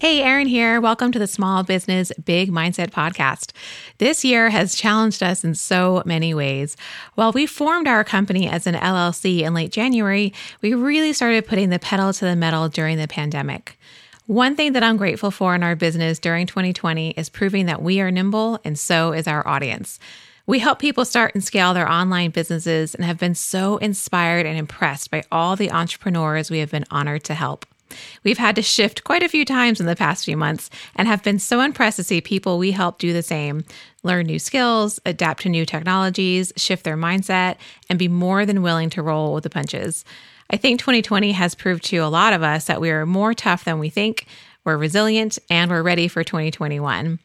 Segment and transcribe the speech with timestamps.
[0.00, 0.80] Hey, Erin here.
[0.80, 3.52] Welcome to the Small Business Big Mindset Podcast.
[3.98, 6.74] This year has challenged us in so many ways.
[7.16, 11.68] While we formed our company as an LLC in late January, we really started putting
[11.68, 13.78] the pedal to the metal during the pandemic.
[14.24, 18.00] One thing that I'm grateful for in our business during 2020 is proving that we
[18.00, 19.98] are nimble and so is our audience.
[20.46, 24.56] We help people start and scale their online businesses and have been so inspired and
[24.56, 27.66] impressed by all the entrepreneurs we have been honored to help.
[28.24, 31.22] We've had to shift quite a few times in the past few months and have
[31.22, 33.64] been so impressed to see people we help do the same
[34.02, 37.56] learn new skills, adapt to new technologies, shift their mindset,
[37.88, 40.04] and be more than willing to roll with the punches.
[40.50, 43.64] I think 2020 has proved to a lot of us that we are more tough
[43.64, 44.26] than we think,
[44.64, 47.18] we're resilient, and we're ready for 2021.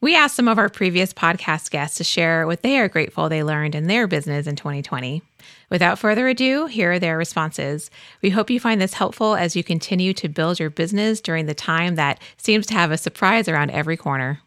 [0.00, 3.42] We asked some of our previous podcast guests to share what they are grateful they
[3.42, 5.22] learned in their business in 2020.
[5.70, 7.90] Without further ado, here are their responses.
[8.22, 11.54] We hope you find this helpful as you continue to build your business during the
[11.54, 14.40] time that seems to have a surprise around every corner.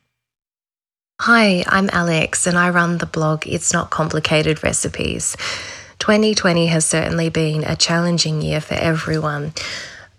[1.19, 5.35] Hi, I'm Alex and I run the blog It's Not Complicated Recipes.
[5.99, 9.51] 2020 has certainly been a challenging year for everyone.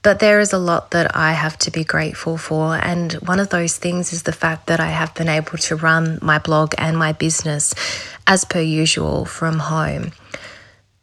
[0.02, 2.74] But there is a lot that I have to be grateful for.
[2.74, 6.18] And one of those things is the fact that I have been able to run
[6.20, 7.72] my blog and my business
[8.26, 10.10] as per usual from home.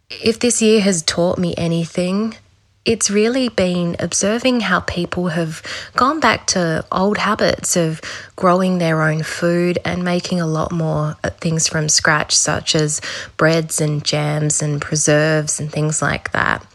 [0.09, 2.35] If this year has taught me anything,
[2.83, 5.61] it's really been observing how people have
[5.95, 8.01] gone back to old habits of
[8.35, 12.99] growing their own food and making a lot more things from scratch, such as
[13.37, 16.65] breads and jams and preserves and things like that.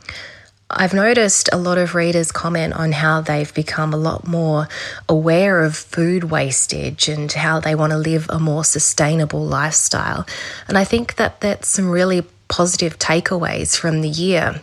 [0.71, 4.67] I've noticed a lot of readers comment on how they've become a lot more
[5.09, 10.27] aware of food wastage and how they want to live a more sustainable lifestyle.
[10.67, 14.63] And I think that that's some really positive takeaways from the year.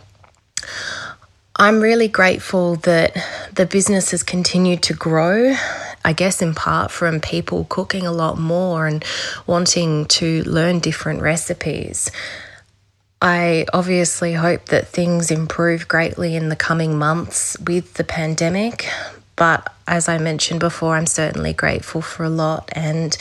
[1.56, 3.16] I'm really grateful that
[3.52, 5.54] the business has continued to grow.
[6.04, 9.04] I guess in part from people cooking a lot more and
[9.46, 12.10] wanting to learn different recipes.
[13.22, 18.88] I obviously hope that things improve greatly in the coming months with the pandemic,
[19.36, 23.16] but as I mentioned before, I'm certainly grateful for a lot and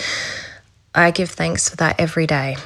[0.95, 2.57] I give thanks for that every day.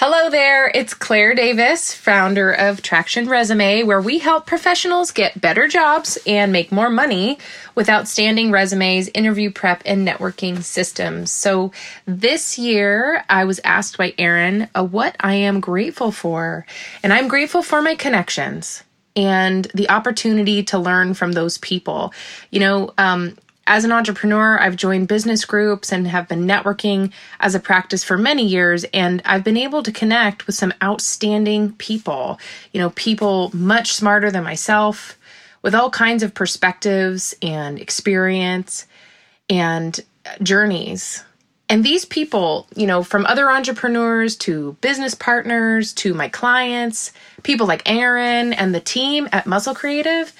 [0.00, 5.66] Hello there, it's Claire Davis, founder of Traction Resume, where we help professionals get better
[5.66, 7.36] jobs and make more money
[7.74, 11.32] with outstanding resumes, interview prep, and networking systems.
[11.32, 11.72] So
[12.06, 16.64] this year, I was asked by Erin uh, what I am grateful for,
[17.02, 18.84] and I'm grateful for my connections
[19.16, 22.14] and the opportunity to learn from those people.
[22.52, 23.36] You know, um,
[23.68, 28.16] as an entrepreneur, I've joined business groups and have been networking as a practice for
[28.16, 28.84] many years.
[28.94, 32.40] And I've been able to connect with some outstanding people,
[32.72, 35.18] you know, people much smarter than myself
[35.62, 38.86] with all kinds of perspectives and experience
[39.50, 40.00] and
[40.42, 41.22] journeys.
[41.68, 47.12] And these people, you know, from other entrepreneurs to business partners to my clients,
[47.42, 50.32] people like Erin and the team at Muscle Creative,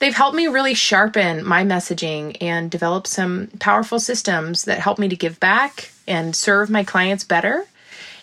[0.00, 5.08] they've helped me really sharpen my messaging and develop some powerful systems that help me
[5.08, 7.64] to give back and serve my clients better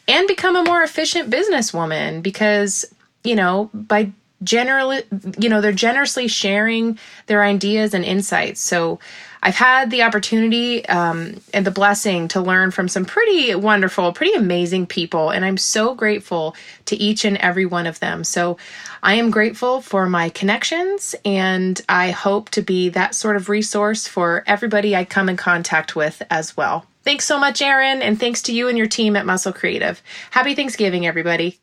[0.08, 2.86] and become a more efficient businesswoman because,
[3.24, 4.12] you know, by
[4.44, 5.04] generally,
[5.38, 8.62] you know, they're generously sharing their ideas and insights.
[8.62, 9.00] So
[9.42, 14.34] I've had the opportunity um, and the blessing to learn from some pretty wonderful, pretty
[14.34, 15.30] amazing people.
[15.30, 16.56] And I'm so grateful
[16.86, 18.24] to each and every one of them.
[18.24, 18.58] So
[19.04, 24.08] I am grateful for my connections and I hope to be that sort of resource
[24.08, 26.86] for everybody I come in contact with as well.
[27.04, 30.02] Thanks so much, Erin, and thanks to you and your team at Muscle Creative.
[30.32, 31.58] Happy Thanksgiving, everybody.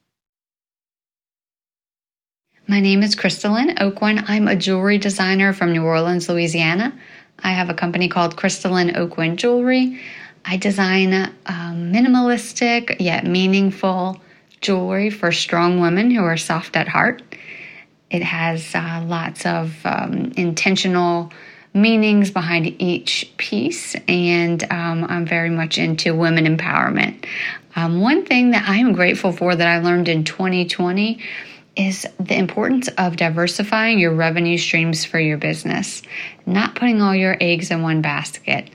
[2.66, 4.24] My name is Crystalline Oakwyn.
[4.26, 6.98] I'm a jewelry designer from New Orleans, Louisiana.
[7.42, 10.00] I have a company called Crystalline Oakwyn Jewelry.
[10.44, 11.12] I design
[11.46, 14.20] um, minimalistic yet meaningful
[14.60, 17.22] jewelry for strong women who are soft at heart.
[18.10, 21.32] It has uh, lots of um, intentional
[21.74, 27.26] meanings behind each piece, and um, I'm very much into women empowerment.
[27.76, 31.18] Um, one thing that I am grateful for that I learned in 2020
[31.76, 36.02] is the importance of diversifying your revenue streams for your business,
[36.46, 38.70] not putting all your eggs in one basket.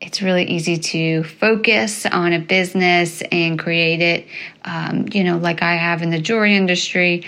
[0.00, 4.28] it's really easy to focus on a business and create it,
[4.64, 7.24] um, you know, like I have in the jewelry industry.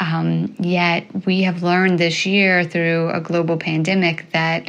[0.00, 4.68] Um, yet we have learned this year through a global pandemic that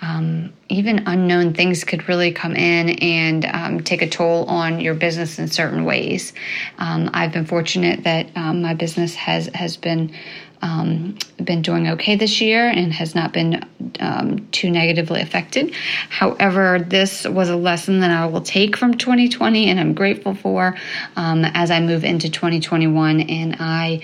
[0.00, 4.94] um, even unknown things could really come in and um, take a toll on your
[4.94, 6.32] business in certain ways.
[6.78, 10.14] Um, I've been fortunate that um, my business has has been
[10.60, 13.64] um, been doing okay this year and has not been
[14.00, 15.72] um, too negatively affected.
[16.08, 20.76] However, this was a lesson that I will take from 2020 and I'm grateful for
[21.16, 24.00] as I move into 2021 and I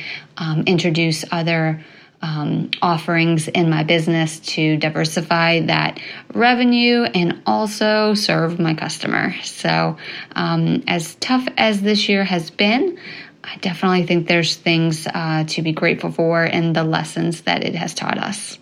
[0.65, 1.85] introduce other.
[2.25, 6.01] Um, offerings in my business to diversify that
[6.33, 9.35] revenue and also serve my customer.
[9.43, 9.99] So,
[10.35, 12.99] um, as tough as this year has been,
[13.45, 17.75] I definitely think there's things uh, to be grateful for and the lessons that it
[17.75, 18.59] has taught us.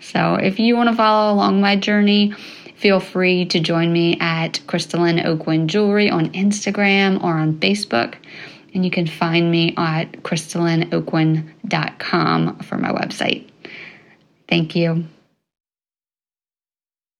[0.00, 2.32] So if you want to follow along my journey,
[2.76, 8.16] feel free to join me at Crystalline Oakwyn Jewelry on Instagram or on Facebook.
[8.74, 13.48] And you can find me at crystallineoakwyn.com for my website.
[14.48, 15.04] Thank you.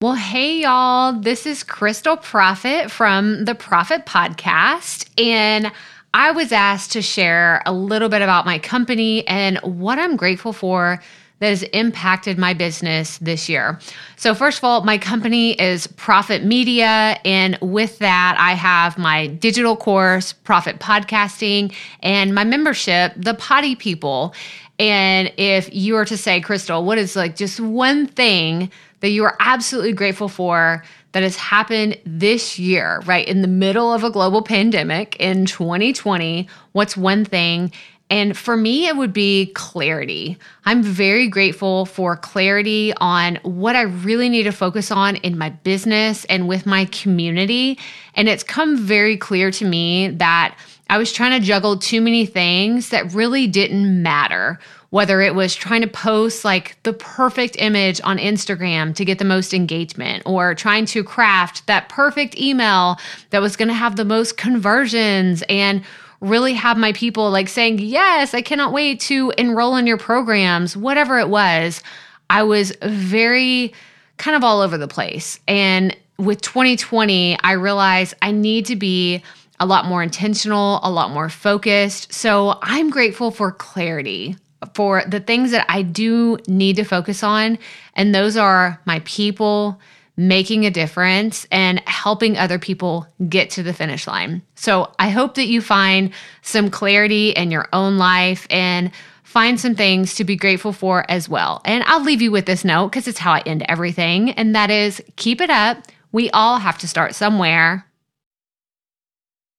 [0.01, 1.13] Well, hey, y'all.
[1.13, 5.09] This is Crystal Profit from the Profit Podcast.
[5.19, 5.71] And
[6.13, 10.53] I was asked to share a little bit about my company and what I'm grateful
[10.53, 11.01] for
[11.39, 13.79] that has impacted my business this year.
[14.15, 17.19] So, first of all, my company is Profit Media.
[17.25, 23.75] And with that, I have my digital course, Profit Podcasting, and my membership, The Potty
[23.75, 24.33] People.
[24.79, 28.71] And if you were to say, Crystal, what is like just one thing
[29.01, 33.25] that you are absolutely grateful for that has happened this year, right?
[33.25, 37.71] In the middle of a global pandemic in 2020, what's one thing?
[38.09, 40.37] And for me, it would be clarity.
[40.65, 45.49] I'm very grateful for clarity on what I really need to focus on in my
[45.49, 47.79] business and with my community.
[48.13, 50.55] And it's come very clear to me that
[50.87, 54.59] I was trying to juggle too many things that really didn't matter
[54.95, 59.25] whether it was trying to post like the perfect image on Instagram to get the
[59.25, 62.97] most engagement or trying to craft that perfect email
[63.31, 65.83] that was going to have the most conversions and
[66.29, 70.75] really have my people like saying, Yes, I cannot wait to enroll in your programs,
[70.75, 71.81] whatever it was.
[72.29, 73.73] I was very
[74.17, 75.39] kind of all over the place.
[75.47, 79.21] And with 2020, I realized I need to be
[79.59, 82.13] a lot more intentional, a lot more focused.
[82.13, 84.35] So I'm grateful for clarity
[84.73, 87.57] for the things that I do need to focus on.
[87.93, 89.79] And those are my people,
[90.17, 94.41] making a difference, and helping other people get to the finish line.
[94.55, 98.91] So I hope that you find some clarity in your own life and
[99.23, 101.61] find some things to be grateful for as well.
[101.65, 104.31] And I'll leave you with this note because it's how I end everything.
[104.31, 105.79] And that is keep it up.
[106.13, 107.85] We all have to start somewhere.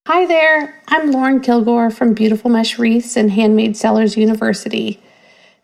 [0.07, 5.03] Hi there, I'm Lauren Kilgore from Beautiful Mesh Wreaths and Handmade Sellers University.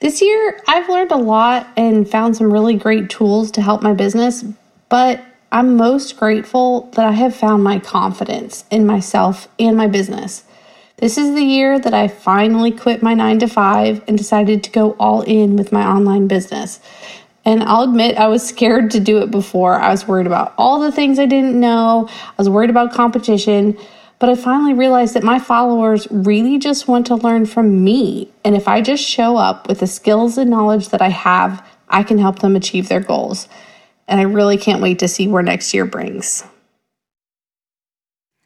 [0.00, 3.94] This year, I've learned a lot and found some really great tools to help my
[3.94, 4.44] business,
[4.92, 10.44] but I'm most grateful that I have found my confidence in myself and my business.
[10.98, 14.70] This is the year that I finally quit my nine to five and decided to
[14.70, 16.78] go all in with my online business.
[17.42, 19.80] And I'll admit, I was scared to do it before.
[19.80, 23.78] I was worried about all the things I didn't know, I was worried about competition.
[24.18, 28.30] But I finally realized that my followers really just want to learn from me.
[28.44, 32.02] And if I just show up with the skills and knowledge that I have, I
[32.02, 33.49] can help them achieve their goals.
[34.09, 36.44] And I really can't wait to see where next year brings.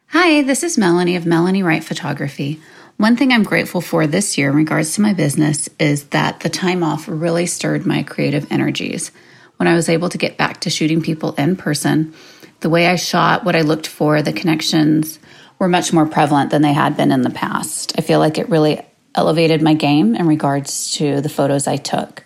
[0.07, 2.61] Hi, this is Melanie of Melanie Wright Photography.
[2.97, 6.49] One thing I'm grateful for this year in regards to my business is that the
[6.49, 9.11] time off really stirred my creative energies.
[9.57, 12.13] When I was able to get back to shooting people in person,
[12.61, 15.19] the way I shot, what I looked for, the connections,
[15.59, 17.93] were much more prevalent than they had been in the past.
[17.97, 18.81] I feel like it really
[19.13, 22.23] elevated my game in regards to the photos I took.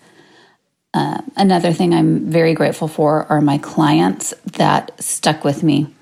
[0.93, 5.93] Uh, another thing I'm very grateful for are my clients that stuck with me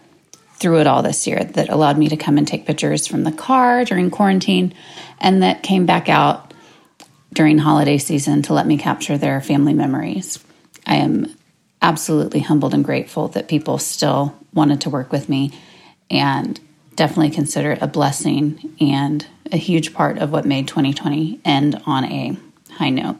[0.53, 3.31] through it all this year, that allowed me to come and take pictures from the
[3.31, 4.73] car during quarantine,
[5.19, 6.53] and that came back out
[7.31, 10.43] during holiday season to let me capture their family memories.
[10.85, 11.35] I am
[11.81, 15.51] absolutely humbled and grateful that people still wanted to work with me
[16.09, 16.59] and
[16.95, 22.03] definitely consider it a blessing and a huge part of what made 2020 end on
[22.05, 22.37] a
[22.71, 23.17] high note.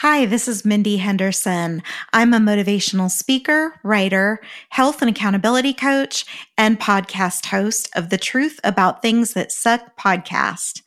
[0.00, 1.82] Hi, this is Mindy Henderson.
[2.12, 4.38] I'm a motivational speaker, writer,
[4.68, 6.24] health and accountability coach,
[6.56, 10.82] and podcast host of the Truth About Things That Suck podcast.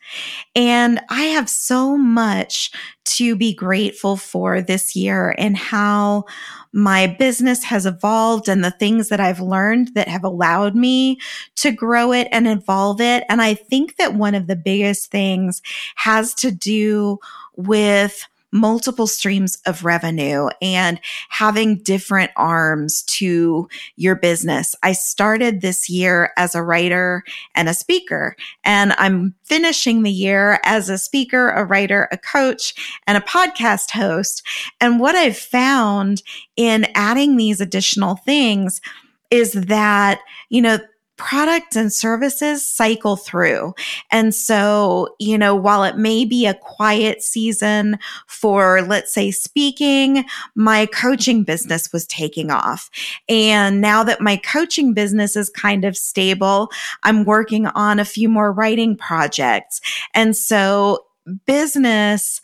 [0.56, 2.72] And I have so much
[3.18, 6.24] to be grateful for this year and how
[6.72, 11.20] my business has evolved and the things that I've learned that have allowed me
[11.58, 13.25] to grow it and evolve it.
[13.27, 15.62] And I think that one of the biggest things
[15.96, 17.20] has to do
[17.58, 24.75] with multiple streams of revenue and having different arms to your business.
[24.84, 27.24] I started this year as a writer
[27.55, 32.74] and a speaker, and I'm finishing the year as a speaker, a writer, a coach,
[33.08, 34.43] and a podcast host.
[34.79, 36.24] And what I've found
[36.55, 38.81] in adding these additional things
[39.29, 40.77] is that, you know,
[41.22, 43.75] products and services cycle through.
[44.10, 50.25] And so, you know, while it may be a quiet season for, let's say, speaking,
[50.56, 52.90] my coaching business was taking off.
[53.30, 56.72] And now that my coaching business is kind of stable,
[57.04, 59.80] I'm working on a few more writing projects.
[60.16, 61.06] And so,
[61.46, 62.42] business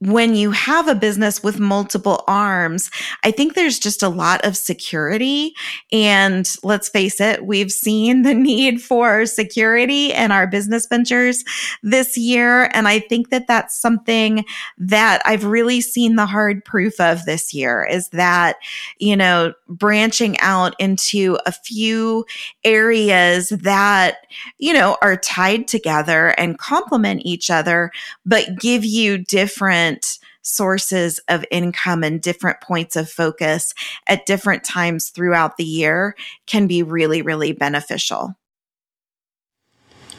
[0.00, 2.88] when you have a business with multiple arms,
[3.24, 5.54] I think there's just a lot of security.
[5.90, 11.42] And let's face it, we've seen the need for security in our business ventures
[11.82, 12.70] this year.
[12.72, 14.44] And I think that that's something
[14.78, 18.56] that I've really seen the hard proof of this year is that,
[18.98, 22.24] you know, branching out into a few
[22.62, 24.18] areas that,
[24.58, 27.90] you know, are tied together and complement each other,
[28.24, 33.72] but give you different different sources of income and different points of focus
[34.06, 36.14] at different times throughout the year
[36.46, 38.34] can be really, really beneficial.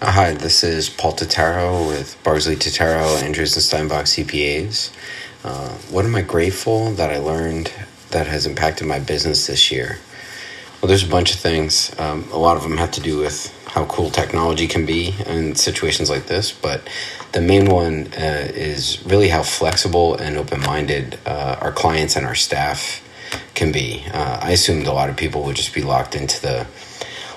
[0.02, 4.92] Hi, this is Paul Totaro with Bardsley Totaro, Andrews and Steinbach CPAs.
[5.44, 7.72] Uh, what am I grateful that I learned
[8.12, 10.00] that has impacted my business this year?
[10.82, 11.94] Well, there's a bunch of things.
[12.00, 15.56] Um, a lot of them have to do with how cool technology can be in
[15.56, 16.82] situations like this, but
[17.32, 22.26] the main one uh, is really how flexible and open minded uh, our clients and
[22.26, 23.06] our staff
[23.54, 24.04] can be.
[24.12, 26.66] Uh, I assumed a lot of people would just be locked into the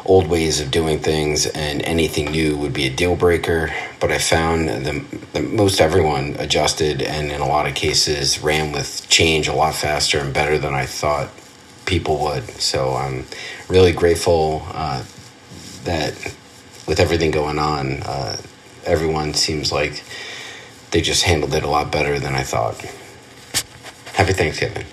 [0.05, 3.71] old ways of doing things and anything new would be a deal breaker.
[4.01, 9.07] But I found that most everyone adjusted and in a lot of cases ran with
[9.09, 11.31] change a lot faster and better than I thought
[11.85, 12.45] people would.
[12.51, 13.27] So I'm
[13.69, 15.05] really grateful uh,
[15.85, 16.15] that
[16.87, 18.37] with everything going on, uh,
[18.85, 20.03] everyone seems like
[20.91, 22.81] they just handled it a lot better than I thought.
[24.15, 24.87] Happy Thanksgiving.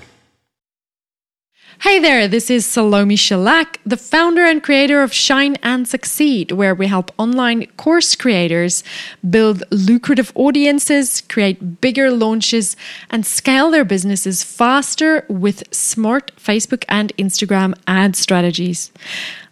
[1.82, 6.76] Hey there, this is Salome Schillack, the founder and creator of Shine and Succeed, where
[6.76, 8.84] we help online course creators
[9.30, 12.76] build lucrative audiences, create bigger launches,
[13.10, 18.92] and scale their businesses faster with smart Facebook and Instagram ad strategies.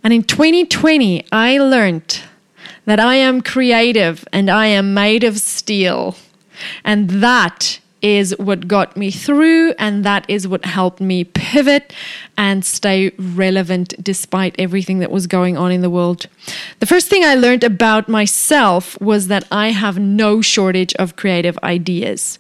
[0.08, 2.22] And in 2020, I learned
[2.86, 6.16] that I am creative and I am made of steel.
[6.86, 11.94] And that is what got me through, and that is what helped me pivot
[12.38, 16.28] and stay relevant despite everything that was going on in the world.
[16.80, 21.60] The first thing I learned about myself was that I have no shortage of creative
[21.64, 22.38] ideas.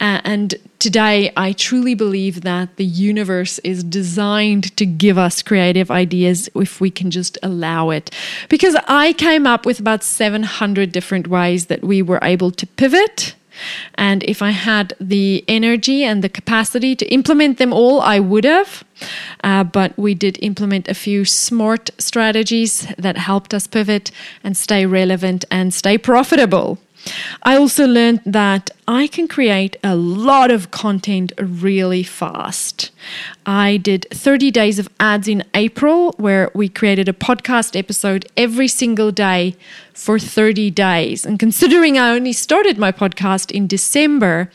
[0.00, 5.90] Uh, and today, I truly believe that the universe is designed to give us creative
[5.90, 8.10] ideas if we can just allow it.
[8.50, 13.34] Because I came up with about 700 different ways that we were able to pivot
[13.94, 18.44] and if I had the energy and the capacity to implement them all, I would
[18.44, 18.84] have.
[19.44, 24.10] Uh, but we did implement a few smart strategies that helped us pivot
[24.42, 26.78] and stay relevant and stay profitable.
[27.42, 32.90] I also learned that I can create a lot of content really fast.
[33.44, 38.68] I did 30 days of ads in April where we created a podcast episode every
[38.68, 39.56] single day
[39.92, 41.24] for 30 days.
[41.24, 44.50] And considering I only started my podcast in December,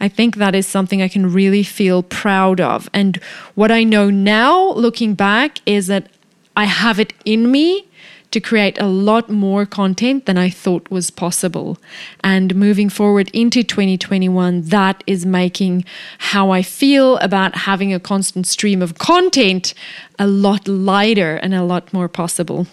[0.00, 2.88] I think that is something I can really feel proud of.
[2.92, 3.16] And
[3.54, 6.08] what I know now, looking back, is that
[6.56, 7.88] I have it in me
[8.34, 11.78] to create a lot more content than I thought was possible.
[12.24, 15.84] And moving forward into 2021, that is making
[16.18, 19.72] how I feel about having a constant stream of content
[20.18, 22.66] a lot lighter and a lot more possible.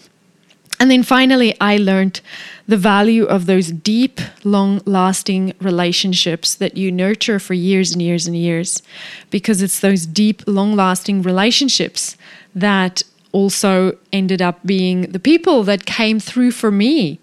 [0.80, 2.20] And then finally, I learned
[2.66, 8.26] the value of those deep, long lasting relationships that you nurture for years and years
[8.26, 8.82] and years.
[9.30, 12.16] Because it's those deep, long lasting relationships
[12.52, 17.20] that also ended up being the people that came through for me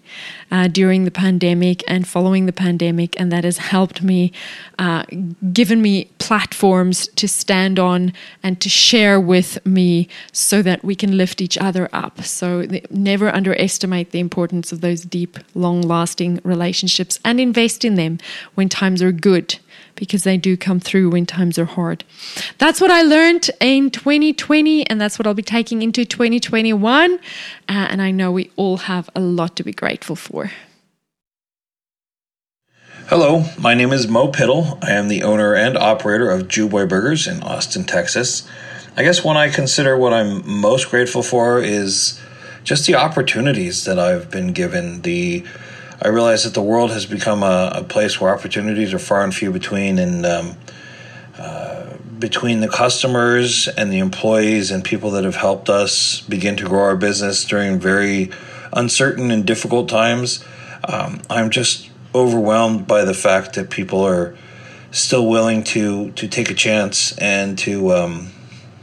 [0.50, 4.32] uh, during the pandemic and following the pandemic, and that has helped me,
[4.78, 5.04] uh,
[5.52, 11.16] given me platforms to stand on and to share with me so that we can
[11.16, 12.22] lift each other up.
[12.24, 18.18] So, never underestimate the importance of those deep, long lasting relationships and invest in them
[18.54, 19.58] when times are good
[20.00, 22.04] because they do come through when times are hard.
[22.58, 27.14] That's what I learned in 2020, and that's what I'll be taking into 2021.
[27.14, 27.18] Uh,
[27.68, 30.39] and I know we all have a lot to be grateful for.
[33.08, 34.78] Hello, my name is Mo Pittle.
[34.82, 38.48] I am the owner and operator of Jewboy Burgers in Austin, Texas.
[38.96, 42.20] I guess when I consider what I'm most grateful for is
[42.62, 45.44] just the opportunities that I've been given, the
[46.02, 49.34] I realize that the world has become a, a place where opportunities are far and
[49.34, 50.56] few between, and um,
[51.36, 56.64] uh, between the customers and the employees and people that have helped us begin to
[56.64, 58.30] grow our business during very
[58.72, 60.44] uncertain and difficult times,
[60.84, 64.36] um, I'm just overwhelmed by the fact that people are
[64.90, 68.30] still willing to to take a chance and to um,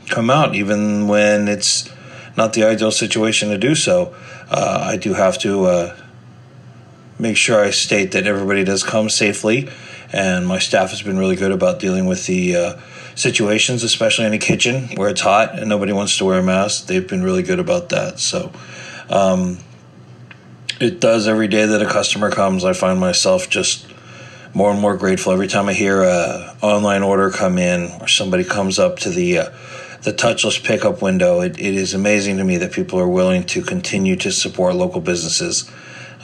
[0.10, 1.89] come out even when it's
[2.38, 4.15] not the ideal situation to do so.
[4.50, 5.98] Uh, I do have to uh,
[7.20, 9.70] make sure I state that everybody does come safely,
[10.13, 12.79] and my staff has been really good about dealing with the uh,
[13.15, 16.86] situations, especially in a kitchen where it's hot and nobody wants to wear a mask.
[16.86, 18.20] They've been really good about that.
[18.20, 18.51] So,
[19.10, 19.58] um,
[20.79, 22.63] it does every day that a customer comes.
[22.63, 23.88] I find myself just
[24.53, 28.43] more and more grateful every time I hear a online order come in or somebody
[28.43, 29.50] comes up to the uh,
[30.03, 31.41] the touchless pickup window.
[31.41, 35.01] It, it is amazing to me that people are willing to continue to support local
[35.01, 35.69] businesses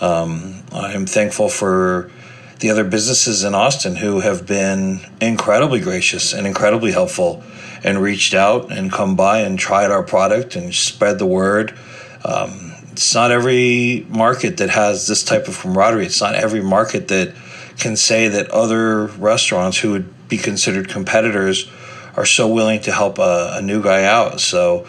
[0.03, 2.11] um, I'm thankful for
[2.59, 7.41] the other businesses in Austin who have been incredibly gracious and incredibly helpful
[7.85, 11.77] and reached out and come by and tried our product and spread the word.
[12.25, 16.05] Um, it's not every market that has this type of camaraderie.
[16.05, 17.33] It's not every market that
[17.79, 21.67] can say that other restaurants who would be considered competitors
[22.15, 24.39] are so willing to help a, a new guy out.
[24.39, 24.87] So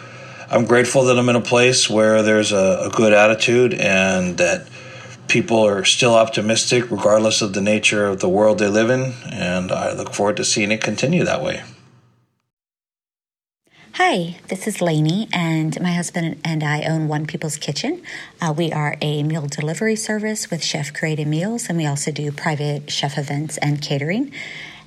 [0.51, 4.67] I'm grateful that I'm in a place where there's a, a good attitude and that
[5.27, 9.71] people are still optimistic regardless of the nature of the world they live in, and
[9.71, 11.63] I look forward to seeing it continue that way.
[13.97, 18.03] Hi, this is Lainey, and my husband and I own One People's Kitchen.
[18.41, 22.29] Uh, we are a meal delivery service with chef created meals, and we also do
[22.33, 24.33] private chef events and catering.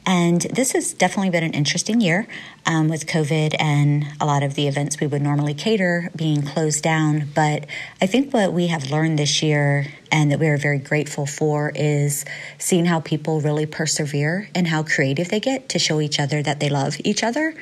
[0.05, 2.27] And this has definitely been an interesting year
[2.67, 6.83] um, with COVID and a lot of the events we would normally cater being closed
[6.83, 7.29] down.
[7.35, 7.67] But
[8.01, 11.71] I think what we have learned this year and that we are very grateful for
[11.75, 12.25] is
[12.59, 16.61] seeing how people really persevere and how creative they get to show each other that
[16.61, 17.55] they love each other.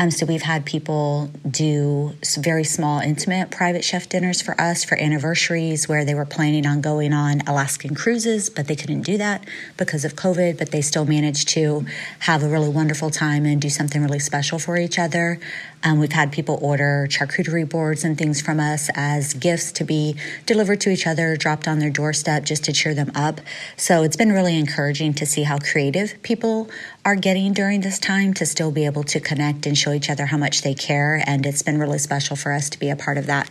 [0.00, 4.98] Um, so we've had people do very small, intimate private chef dinners for us for
[4.98, 9.44] anniversaries where they were planning on going on Alaskan cruises, but they couldn't do that
[9.76, 10.56] because of COVID.
[10.56, 11.84] But they still managed to
[12.20, 15.38] have a really wonderful time and do something really special for each other.
[15.82, 20.16] Um, we've had people order charcuterie boards and things from us as gifts to be
[20.46, 23.40] delivered to each other, dropped on their doorstep just to cheer them up.
[23.76, 26.70] So it's been really encouraging to see how creative people
[27.04, 30.26] are getting during this time to still be able to connect and show each other
[30.26, 31.22] how much they care.
[31.26, 33.50] And it's been really special for us to be a part of that.